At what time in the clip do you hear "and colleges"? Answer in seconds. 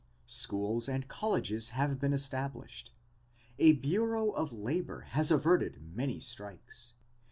0.89-1.69